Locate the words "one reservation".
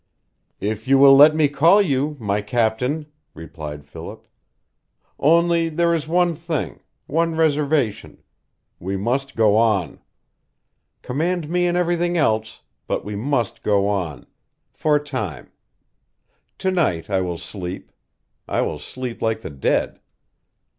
7.05-8.23